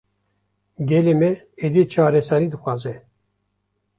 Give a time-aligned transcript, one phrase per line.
[0.89, 1.31] Gelê me,
[1.65, 2.95] êdî çareserî dixwaze